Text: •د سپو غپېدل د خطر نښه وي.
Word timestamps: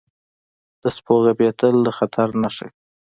•د 0.81 0.83
سپو 0.95 1.15
غپېدل 1.23 1.75
د 1.83 1.89
خطر 1.97 2.27
نښه 2.41 2.63
وي. 2.67 2.73